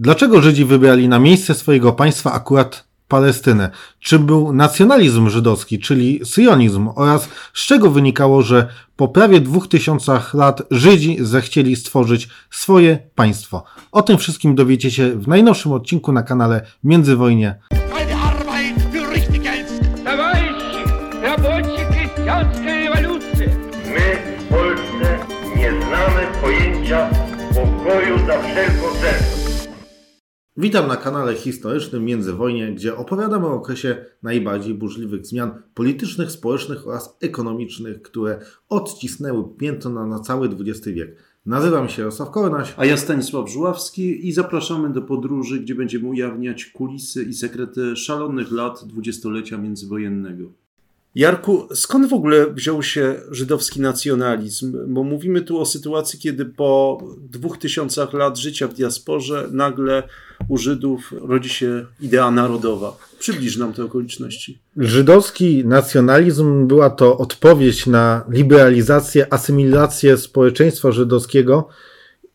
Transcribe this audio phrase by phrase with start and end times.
[0.00, 3.70] Dlaczego Żydzi wybrali na miejsce swojego państwa akurat Palestynę?
[4.00, 10.34] Czym był nacjonalizm żydowski, czyli syjonizm oraz z czego wynikało, że po prawie dwóch tysiącach
[10.34, 13.64] lat Żydzi zechcieli stworzyć swoje państwo?
[13.92, 17.54] O tym wszystkim dowiecie się w najnowszym odcinku na kanale Międzywojnie.
[26.42, 27.10] Pojęcia
[27.54, 29.47] pokoju za wszelką cenę.
[30.60, 37.16] Witam na kanale historycznym Międzywojnie, gdzie opowiadamy o okresie najbardziej burzliwych zmian politycznych, społecznych oraz
[37.20, 41.16] ekonomicznych, które odcisnęły piętno na, na cały XX wiek.
[41.46, 42.74] Nazywam się Jarosław Kornaś.
[42.76, 48.50] A ja Stanisław Żuławski i zapraszamy do podróży, gdzie będziemy ujawniać kulisy i sekrety szalonych
[48.52, 50.52] lat dwudziestolecia międzywojennego.
[51.14, 54.94] Jarku, skąd w ogóle wziął się żydowski nacjonalizm?
[54.94, 56.98] Bo mówimy tu o sytuacji, kiedy po
[57.30, 60.02] dwóch tysiącach lat życia w diasporze nagle
[60.48, 62.96] u Żydów rodzi się idea narodowa.
[63.18, 64.58] Przybliż nam te okoliczności.
[64.76, 71.68] Żydowski nacjonalizm była to odpowiedź na liberalizację, asymilację społeczeństwa żydowskiego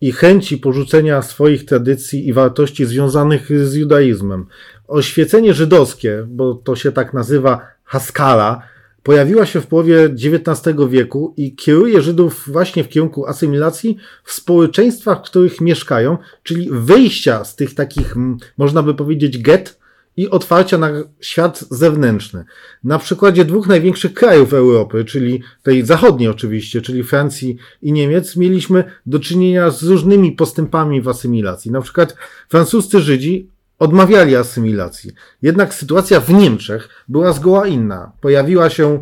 [0.02, 4.46] i chęci porzucenia swoich tradycji i wartości związanych z judaizmem.
[4.88, 8.62] Oświecenie żydowskie, bo to się tak nazywa Haskala,
[9.04, 15.20] pojawiła się w połowie XIX wieku i kieruje Żydów właśnie w kierunku asymilacji w społeczeństwach,
[15.20, 18.16] w których mieszkają, czyli wyjścia z tych takich,
[18.58, 19.84] można by powiedzieć, get
[20.18, 20.90] i otwarcia na
[21.22, 22.46] świat zewnętrzny.
[22.84, 28.84] Na przykładzie dwóch największych krajów Europy, czyli tej zachodniej oczywiście, czyli Francji i Niemiec, mieliśmy
[29.06, 31.72] do czynienia z różnymi postępami w asymilacji.
[31.72, 32.16] Na przykład
[32.50, 33.48] francuscy Żydzi
[33.80, 35.12] odmawiali asymilacji.
[35.42, 38.12] Jednak sytuacja w Niemczech była zgoła inna.
[38.22, 39.02] Pojawiła się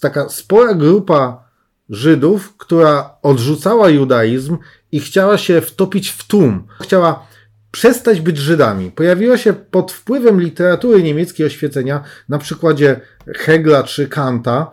[0.00, 1.50] taka spora grupa
[1.90, 4.56] Żydów, która odrzucała judaizm
[4.92, 6.66] i chciała się wtopić w tłum.
[6.80, 7.26] Chciała
[7.70, 8.90] przestać być Żydami.
[8.90, 14.70] Pojawiła się pod wpływem literatury niemieckiej oświecenia, na przykładzie Hegla czy Kanta.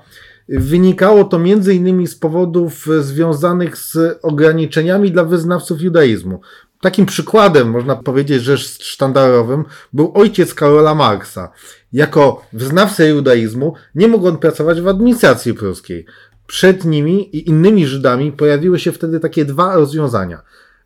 [0.49, 1.39] Wynikało to
[1.73, 6.41] innymi z powodów związanych z ograniczeniami dla wyznawców judaizmu.
[6.81, 11.51] Takim przykładem, można powiedzieć, że sztandarowym, był ojciec Karola Marksa.
[11.93, 16.05] Jako wyznawca judaizmu nie mógł on pracować w administracji pruskiej.
[16.47, 20.41] Przed nimi i innymi Żydami pojawiły się wtedy takie dwa rozwiązania.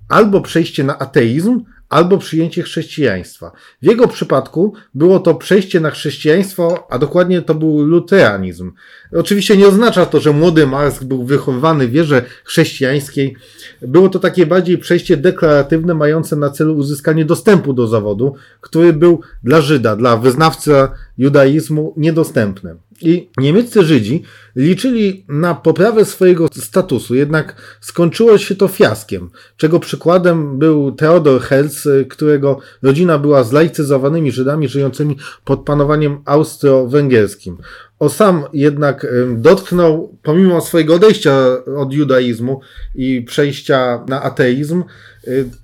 [0.10, 3.52] Albo przejście na ateizm, albo przyjęcie chrześcijaństwa.
[3.82, 8.72] W jego przypadku było to przejście na chrześcijaństwo, a dokładnie to był luteranizm.
[9.16, 13.36] Oczywiście nie oznacza to, że młody Marx był wychowywany w wierze chrześcijańskiej.
[13.82, 19.22] Było to takie bardziej przejście deklaratywne, mające na celu uzyskanie dostępu do zawodu, który był
[19.44, 20.72] dla Żyda, dla wyznawcy
[21.18, 22.76] judaizmu niedostępny.
[23.02, 24.24] I niemieccy Żydzi
[24.56, 31.88] liczyli na poprawę swojego statusu, jednak skończyło się to fiaskiem, czego przykładem był Theodor Herz,
[32.10, 37.58] którego rodzina była zlaicyzowanymi Żydami żyjącymi pod panowaniem austro-węgierskim.
[38.00, 41.48] O sam jednak dotknął, pomimo swojego odejścia
[41.78, 42.62] od judaizmu
[42.96, 44.84] i przejścia na ateizm,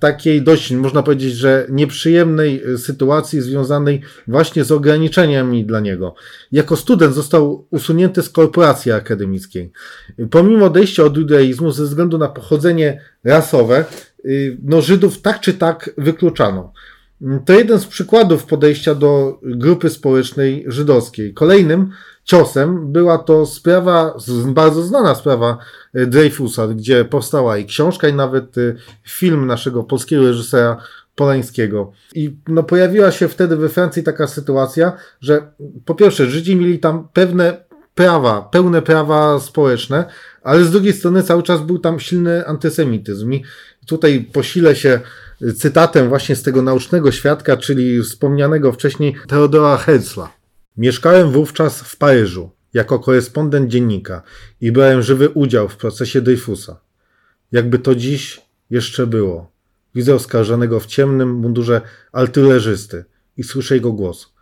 [0.00, 6.14] takiej dość, można powiedzieć, że nieprzyjemnej y, sytuacji związanej właśnie z ograniczeniami dla niego.
[6.52, 9.72] Jako student został usunięty z korporacji akademickiej.
[10.30, 13.84] Pomimo odejścia od judaizmu, ze względu na pochodzenie rasowe,
[14.24, 16.72] y, no Żydów tak czy tak wykluczano.
[17.44, 21.34] To jeden z przykładów podejścia do grupy społecznej żydowskiej.
[21.34, 21.90] Kolejnym
[22.28, 24.14] ciosem była to sprawa,
[24.46, 25.58] bardzo znana sprawa
[25.94, 28.74] e, Dreyfusa, gdzie powstała i książka, i nawet e,
[29.04, 30.76] film naszego polskiego reżysera
[31.14, 31.92] Polańskiego.
[32.14, 35.52] I no, pojawiła się wtedy we Francji taka sytuacja, że
[35.84, 40.04] po pierwsze Żydzi mieli tam pewne prawa, pełne prawa społeczne,
[40.42, 43.32] ale z drugiej strony cały czas był tam silny antysemityzm.
[43.32, 43.44] I
[43.86, 45.00] tutaj posilę się
[45.56, 50.37] cytatem właśnie z tego naucznego świadka, czyli wspomnianego wcześniej Theodora Herzla.
[50.78, 54.22] Mieszkałem wówczas w Paryżu jako korespondent dziennika
[54.60, 56.80] i brałem żywy udział w procesie Dreyfusa.
[57.52, 58.40] Jakby to dziś
[58.70, 59.52] jeszcze było.
[59.94, 61.80] Widzę oskarżonego w ciemnym mundurze
[62.12, 63.04] artylerzysty
[63.36, 64.32] i słyszę jego głos.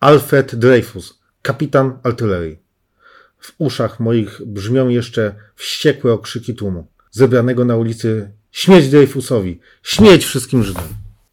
[0.00, 2.58] Alfred Dreyfus, kapitan artylerii.
[3.38, 10.64] W uszach moich brzmią jeszcze wściekłe okrzyki tłumu, zebranego na ulicy Śmieć Dreyfusowi, śmieć wszystkim
[10.64, 10.84] Żydom.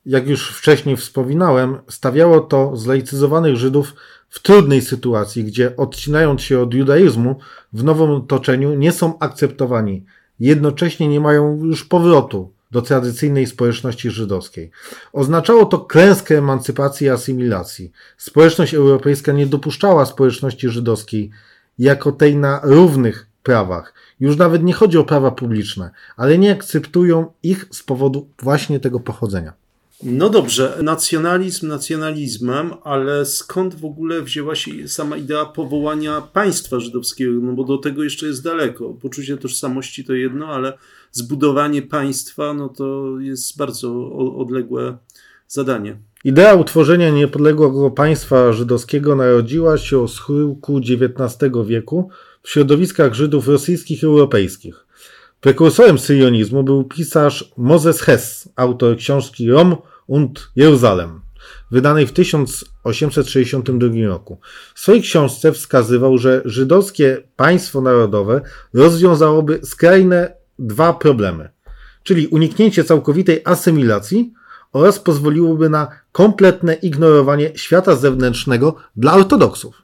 [0.06, 3.94] Jak już wcześniej wspominałem, stawiało to zlaicyzowanych Żydów
[4.32, 7.36] w trudnej sytuacji, gdzie odcinając się od judaizmu
[7.74, 10.06] w nowym otoczeniu nie są akceptowani,
[10.40, 14.72] jednocześnie nie mają już powrotu do tradycyjnej społeczności żydowskiej.
[15.14, 17.92] Oznaczało to klęskę emancypacji i asymilacji.
[18.18, 21.32] Społeczność europejska nie dopuszczała społeczności żydowskiej
[21.80, 23.94] jako tej na równych prawach.
[24.20, 29.00] Już nawet nie chodzi o prawa publiczne, ale nie akceptują ich z powodu właśnie tego
[29.00, 29.54] pochodzenia.
[30.04, 37.32] No dobrze, nacjonalizm nacjonalizmem, ale skąd w ogóle wzięła się sama idea powołania państwa żydowskiego?
[37.42, 38.94] No bo do tego jeszcze jest daleko.
[39.02, 40.78] Poczucie tożsamości to jedno, ale
[41.12, 44.98] zbudowanie państwa no to jest bardzo odległe
[45.48, 45.98] zadanie.
[46.24, 52.10] Idea utworzenia niepodległego państwa żydowskiego narodziła się o schyłku XIX wieku
[52.44, 54.86] w środowiskach Żydów rosyjskich i europejskich.
[55.42, 59.76] Prekursorem syjonizmu był pisarz Moses Hess, autor książki Rom
[60.12, 61.22] und Jeruzalem,
[61.72, 64.40] wydanej w 1862 roku.
[64.76, 68.42] W swojej książce wskazywał, że żydowskie państwo narodowe
[68.74, 71.50] rozwiązałoby skrajne dwa problemy,
[72.04, 74.34] czyli uniknięcie całkowitej asymilacji
[74.74, 79.82] oraz pozwoliłoby na kompletne ignorowanie świata zewnętrznego dla ortodoksów.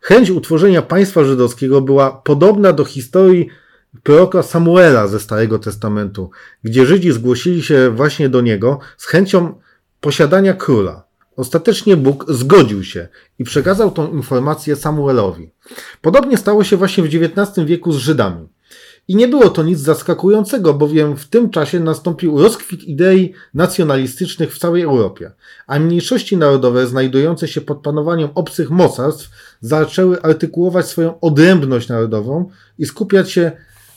[0.00, 3.48] Chęć utworzenia państwa żydowskiego była podobna do historii
[4.02, 6.30] proroka Samuela ze Starego Testamentu,
[6.64, 9.54] gdzie Żydzi zgłosili się właśnie do niego z chęcią
[10.00, 11.04] posiadania króla.
[11.36, 13.08] Ostatecznie Bóg zgodził się
[13.38, 15.50] i przekazał tą informację Samuelowi.
[16.00, 18.48] Podobnie stało się właśnie w XIX wieku z Żydami.
[19.08, 24.58] I nie było to nic zaskakującego, bowiem w tym czasie nastąpił rozkwit idei nacjonalistycznych w
[24.58, 25.30] całej Europie,
[25.66, 29.30] a mniejszości narodowe znajdujące się pod panowaniem obcych mocarstw
[29.60, 33.52] zaczęły artykułować swoją odrębność narodową i skupiać się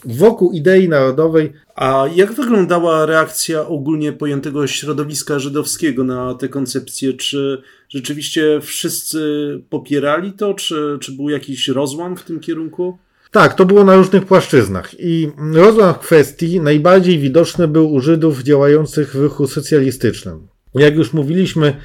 [0.08, 1.54] wokół idei narodowej.
[1.76, 7.14] A jak wyglądała reakcja ogólnie pojętego środowiska żydowskiego na tę koncepcję?
[7.14, 9.22] Czy rzeczywiście wszyscy
[9.70, 12.98] popierali to, czy, czy był jakiś rozłam w tym kierunku?
[13.32, 19.12] Tak, to było na różnych płaszczyznach i rozłam kwestii najbardziej widoczny był u Żydów działających
[19.12, 20.48] w ruchu socjalistycznym.
[20.76, 21.78] Jak już mówiliśmy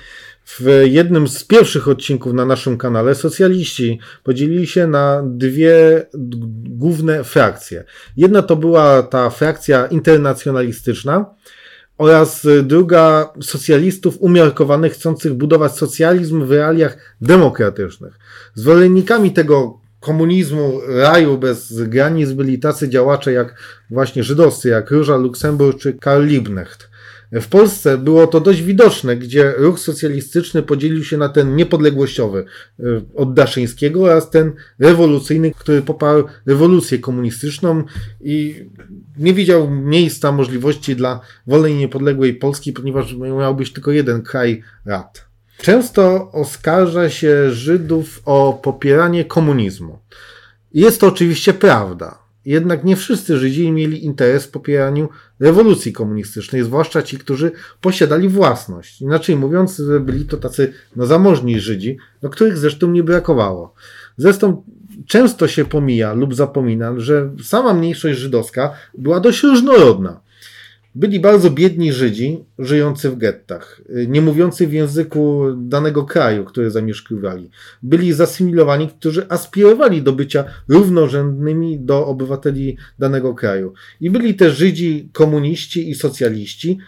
[0.45, 6.07] w jednym z pierwszych odcinków na naszym kanale, socjaliści podzielili się na dwie
[6.69, 7.85] główne frakcje.
[8.17, 11.35] Jedna to była ta frakcja internacjonalistyczna,
[11.99, 18.19] oraz druga socjalistów umiarkowanych, chcących budować socjalizm w realiach demokratycznych.
[18.55, 23.55] Zwolennikami tego komunizmu, raju bez granic byli tacy działacze jak
[23.91, 26.92] właśnie żydowscy, jak Róża Luksemburg czy Karl Liebknecht.
[27.33, 32.45] W Polsce było to dość widoczne, gdzie ruch socjalistyczny podzielił się na ten niepodległościowy
[32.81, 32.85] e,
[33.15, 37.85] od Daszyńskiego oraz ten rewolucyjny, który poparł rewolucję komunistyczną
[38.21, 38.67] i
[39.19, 44.63] nie widział miejsca, możliwości dla wolnej i niepodległej Polski, ponieważ miał być tylko jeden kraj
[44.87, 45.25] rad.
[45.59, 49.99] Często oskarża się Żydów o popieranie komunizmu.
[50.75, 52.22] Jest to oczywiście prawda.
[52.45, 55.09] Jednak nie wszyscy Żydzi mieli interes w popieraniu
[55.41, 59.01] rewolucji komunistycznej, zwłaszcza ci, którzy posiadali własność.
[59.01, 63.75] Inaczej mówiąc, byli to tacy no, zamożni Żydzi, do których zresztą nie brakowało.
[64.17, 64.63] Zresztą
[65.07, 70.21] często się pomija lub zapomina, że sama mniejszość żydowska była dość różnorodna.
[70.95, 77.51] Byli bardzo biedni Żydzi żyjący w gettach, nie mówiący w języku danego kraju, który zamieszkiwali.
[77.83, 83.73] Byli zasymilowani, którzy aspirowali do bycia równorzędnymi do obywateli danego kraju.
[84.01, 86.79] I byli też Żydzi komuniści i socjaliści,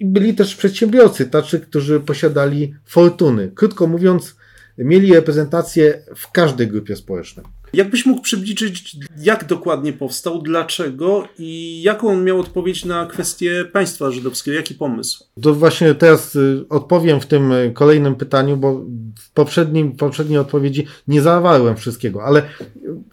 [0.00, 3.52] i byli też przedsiębiorcy, tacy, którzy posiadali fortuny.
[3.54, 4.36] Krótko mówiąc,
[4.78, 7.46] mieli reprezentację w każdej grupie społecznej.
[7.72, 14.10] Jakbyś mógł przybliżyć, jak dokładnie powstał, dlaczego i jaką on miał odpowiedź na kwestię państwa
[14.10, 14.56] żydowskiego?
[14.56, 15.24] Jaki pomysł?
[15.42, 18.84] To właśnie teraz y, odpowiem w tym y, kolejnym pytaniu, bo
[19.18, 22.42] w poprzednim, poprzedniej odpowiedzi nie zawarłem wszystkiego, ale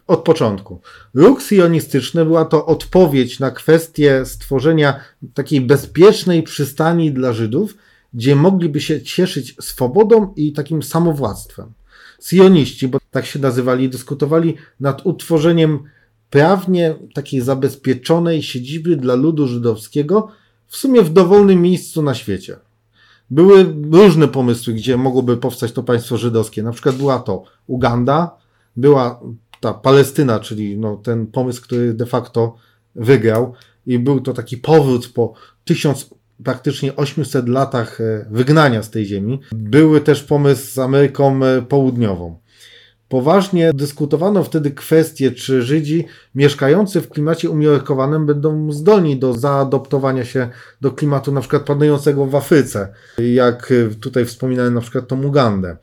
[0.06, 0.80] od początku.
[1.14, 5.00] Ruch sionistyczny była to odpowiedź na kwestię stworzenia
[5.34, 7.74] takiej bezpiecznej przystani dla Żydów,
[8.14, 11.72] gdzie mogliby się cieszyć swobodą i takim samowładztwem.
[12.22, 15.78] Sioniści, bo tak się nazywali, dyskutowali nad utworzeniem
[16.30, 20.28] prawnie takiej zabezpieczonej siedziby dla ludu żydowskiego,
[20.66, 22.56] w sumie w dowolnym miejscu na świecie.
[23.30, 26.62] Były różne pomysły, gdzie mogłoby powstać to państwo żydowskie.
[26.62, 28.36] Na przykład była to Uganda,
[28.76, 29.20] była
[29.60, 32.56] ta Palestyna, czyli no, ten pomysł, który de facto
[32.94, 33.54] wygrał
[33.86, 35.32] i był to taki powrót po
[35.64, 36.10] tysiąc
[36.44, 39.40] praktycznie 800 latach e, wygnania z tej ziemi.
[39.52, 42.38] Były też pomysł z Ameryką e, Południową.
[43.08, 50.48] Poważnie dyskutowano wtedy kwestię, czy Żydzi mieszkający w klimacie umiarkowanym będą zdolni do zaadoptowania się
[50.80, 55.76] do klimatu na przykład panującego w Afryce, jak e, tutaj wspominałem na przykład tą Ugandę.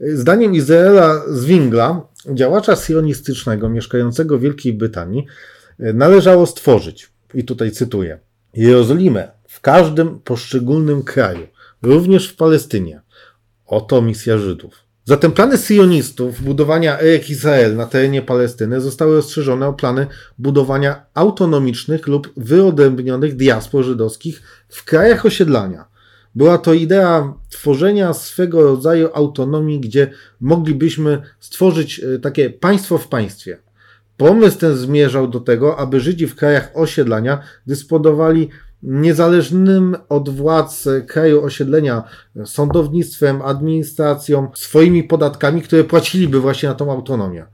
[0.00, 5.26] Zdaniem Izraela Zwingla, działacza sionistycznego mieszkającego w Wielkiej Brytanii,
[5.78, 8.18] należało stworzyć, i tutaj cytuję,
[8.54, 11.46] Jerozolimę w każdym poszczególnym kraju,
[11.82, 13.00] również w Palestynie.
[13.66, 14.74] Oto misja Żydów.
[15.04, 20.06] Zatem plany syjonistów budowania Erek Izrael na terenie Palestyny zostały rozszerzone o plany
[20.38, 25.84] budowania autonomicznych lub wyodrębnionych diaspor żydowskich w krajach osiedlania.
[26.34, 33.58] Była to idea tworzenia swego rodzaju autonomii, gdzie moglibyśmy stworzyć e, takie państwo w państwie.
[34.16, 38.48] Pomysł ten zmierzał do tego, aby Żydzi w krajach osiedlania dysponowali
[38.82, 42.02] niezależnym od władz kraju osiedlenia
[42.44, 47.46] sądownictwem, administracją, swoimi podatkami, które płaciliby właśnie na tą autonomię.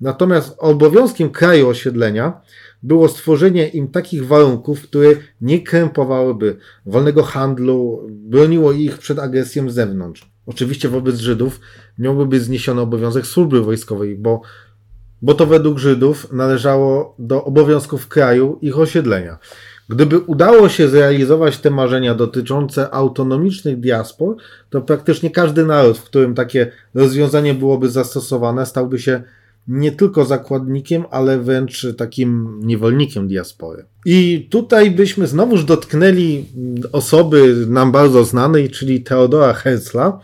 [0.00, 2.40] Natomiast obowiązkiem kraju osiedlenia
[2.82, 5.08] było stworzenie im takich warunków, które
[5.40, 10.32] nie krępowałyby wolnego handlu, broniło ich przed agresją z zewnątrz.
[10.46, 11.60] Oczywiście wobec Żydów
[11.98, 14.40] miałby być zniesiony obowiązek służby wojskowej, bo,
[15.22, 19.38] bo to według Żydów należało do obowiązków kraju ich osiedlenia.
[19.88, 24.36] Gdyby udało się zrealizować te marzenia dotyczące autonomicznych diaspor,
[24.70, 29.22] to praktycznie każdy naród, w którym takie rozwiązanie byłoby zastosowane, stałby się
[29.68, 33.84] nie tylko zakładnikiem, ale wręcz takim niewolnikiem diaspory.
[34.04, 36.44] I tutaj byśmy znowuż dotknęli
[36.92, 40.20] osoby nam bardzo znanej, czyli Teodora Herzla,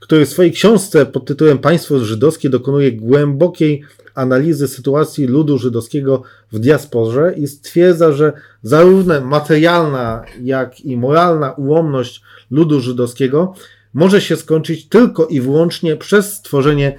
[0.00, 3.82] który w swojej książce pod tytułem Państwo żydowskie dokonuje głębokiej
[4.14, 12.22] analizy sytuacji ludu żydowskiego w diasporze i stwierdza, że zarówno materialna, jak i moralna ułomność
[12.50, 13.54] ludu żydowskiego
[13.94, 16.98] może się skończyć tylko i wyłącznie przez stworzenie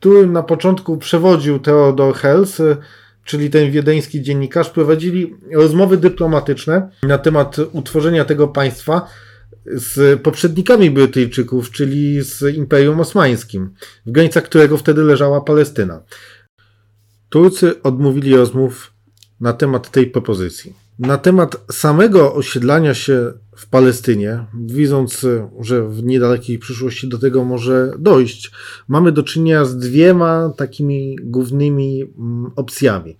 [0.00, 2.76] którym na początku przewodził Theodor Hels, e,
[3.24, 9.06] czyli ten wiedeński dziennikarz, prowadzili rozmowy dyplomatyczne na temat utworzenia tego państwa
[9.66, 13.74] z poprzednikami Brytyjczyków, czyli z Imperium Osmańskim,
[14.06, 16.02] w granicach którego wtedy leżała Palestyna.
[17.28, 18.92] Turcy odmówili rozmów
[19.40, 20.72] na temat tej propozycji.
[20.98, 25.26] Na temat samego osiedlania się w Palestynie, widząc,
[25.60, 28.50] że w niedalekiej przyszłości do tego może dojść,
[28.88, 33.16] mamy do czynienia z dwiema takimi głównymi mm, opcjami.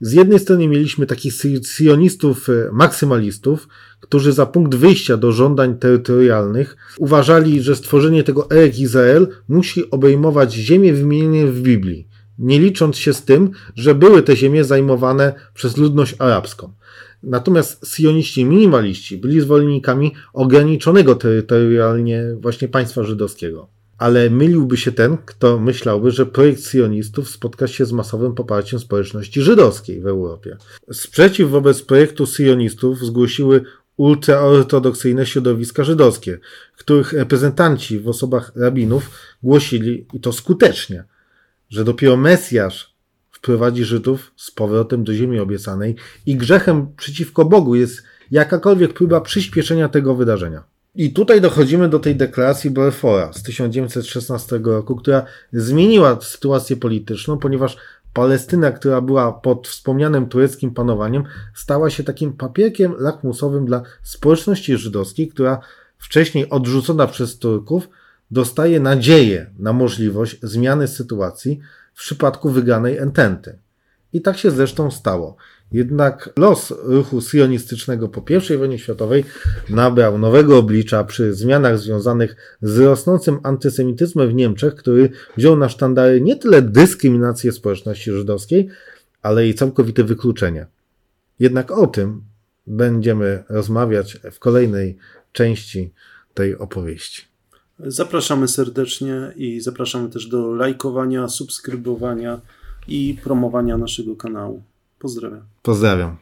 [0.00, 3.68] Z jednej strony mieliśmy takich sionistów, e, maksymalistów,
[4.00, 10.52] którzy za punkt wyjścia do żądań terytorialnych uważali, że stworzenie tego Erek Izrael musi obejmować
[10.52, 15.76] ziemię wymienione w Biblii, nie licząc się z tym, że były te ziemie zajmowane przez
[15.76, 16.72] ludność arabską.
[17.22, 23.68] Natomiast sioniści minimaliści byli zwolennikami ograniczonego terytorialnie właśnie państwa żydowskiego
[24.00, 29.42] ale myliłby się ten, kto myślałby, że projekt sionistów spotka się z masowym poparciem społeczności
[29.42, 30.56] żydowskiej w Europie.
[30.92, 33.64] Sprzeciw wobec projektu sionistów zgłosiły
[34.00, 36.38] ultraortodoksyjne środowiska żydowskie,
[36.76, 39.10] których reprezentanci w osobach rabinów
[39.42, 41.04] głosili, i to skutecznie,
[41.68, 42.94] że dopiero Mesjasz
[43.30, 49.88] wprowadzi Żydów z powrotem do ziemi obiecanej i grzechem przeciwko Bogu jest jakakolwiek próba przyspieszenia
[49.88, 50.64] tego wydarzenia.
[50.94, 57.76] I tutaj dochodzimy do tej deklaracji Balfoura z 1916 roku, która zmieniła sytuację polityczną, ponieważ
[58.12, 61.24] Palestyna, która była pod wspomnianym tureckim panowaniem,
[61.54, 65.60] stała się takim papierkiem lakmusowym dla społeczności żydowskiej, która
[65.98, 67.88] wcześniej odrzucona przez Turków
[68.30, 71.60] dostaje nadzieję na możliwość zmiany sytuacji
[71.94, 73.58] w przypadku wygranej ententy.
[74.12, 75.36] I tak się zresztą stało.
[75.72, 78.22] Jednak los ruchu sionistycznego po
[78.54, 79.24] I wojnie światowej
[79.68, 86.20] nabrał nowego oblicza przy zmianach związanych z rosnącym antysemityzmem w Niemczech, który wziął na sztandary
[86.20, 88.68] nie tyle dyskryminację społeczności żydowskiej,
[89.22, 90.66] ale i całkowite wykluczenie.
[91.38, 92.22] Jednak o tym
[92.66, 94.98] będziemy rozmawiać w kolejnej
[95.32, 95.92] części
[96.34, 97.22] tej opowieści.
[97.78, 102.40] Zapraszamy serdecznie i zapraszamy też do lajkowania, subskrybowania
[102.88, 104.62] i promowania naszego kanału.
[105.00, 105.44] Pozdrawiam.
[105.62, 106.20] Pozdrawiam.